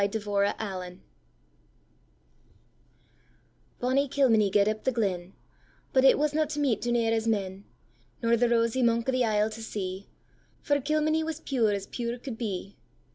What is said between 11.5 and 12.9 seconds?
as pure could be.